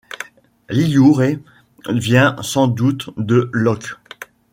[0.71, 1.21] Lioure
[1.87, 3.95] vient sans doute de l'occ.